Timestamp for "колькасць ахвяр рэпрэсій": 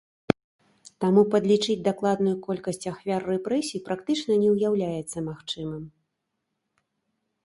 2.47-3.83